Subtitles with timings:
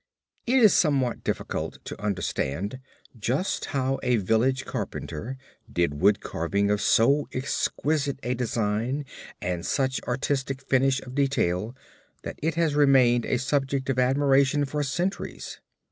[0.47, 2.79] It is somewhat difficult to understand
[3.19, 5.37] just how a village carpenter
[5.71, 9.05] did wood carving of so exquisite a design
[9.43, 11.75] and such artistic finish of detail
[12.23, 15.59] that it has remained a subject of admiration for centuries.